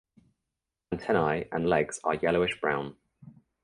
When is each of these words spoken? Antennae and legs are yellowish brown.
Antennae 0.91 1.47
and 1.51 1.69
legs 1.69 1.99
are 2.03 2.15
yellowish 2.15 2.59
brown. 2.59 2.95